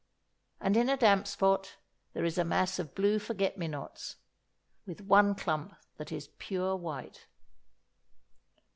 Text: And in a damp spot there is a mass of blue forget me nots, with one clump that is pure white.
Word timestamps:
And 0.59 0.75
in 0.77 0.89
a 0.89 0.97
damp 0.97 1.27
spot 1.27 1.75
there 2.13 2.25
is 2.25 2.39
a 2.39 2.43
mass 2.43 2.79
of 2.79 2.95
blue 2.95 3.19
forget 3.19 3.59
me 3.59 3.67
nots, 3.67 4.15
with 4.87 5.01
one 5.01 5.35
clump 5.35 5.75
that 5.97 6.11
is 6.11 6.29
pure 6.39 6.75
white. 6.75 7.27